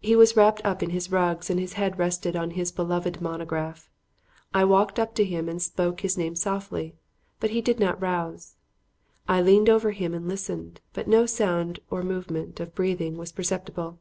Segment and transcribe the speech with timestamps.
[0.00, 3.88] He was wrapped up in his rugs and his head rested on his beloved monograph.
[4.52, 6.96] I walked up to him and spoke his name softly,
[7.38, 8.56] but he did not rouse.
[9.28, 14.00] I leaned over him and listened, but no sound or movement of breathing was perceptible.